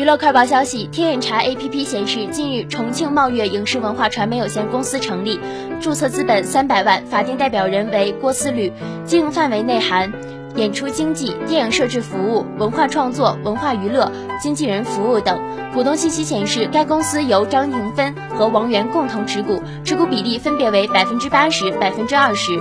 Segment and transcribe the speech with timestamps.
[0.00, 5.38] 娱乐快报消息天眼查 app 显示近日重庆茂悦影视文化传媒有限公司成立
[5.78, 8.72] 注册资本三百万法定代表人为郭思吕。
[9.04, 10.10] 经营范围内含
[10.56, 14.10] 演出经济电影设置服务文化创作文化娱乐
[14.40, 15.38] 经纪人服务等。
[15.74, 22.58] 股东信息显示该公司由张廷芬和王源共同持股持股比例分别为百分之八十百分之二十。